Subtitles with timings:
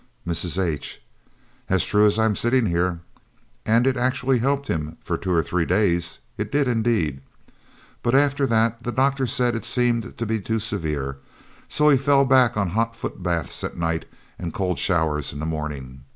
[0.25, 0.59] Mrs.
[0.59, 0.99] H.
[1.69, 3.01] "As true as I'm sitting here.
[3.67, 7.21] And it actually helped him for two or three days; it did indeed.
[8.01, 11.97] But after that the doctor said it seemed to be too severe and so he
[11.97, 14.05] has fell back on hot foot baths at night
[14.39, 16.03] and cold showers in the morning.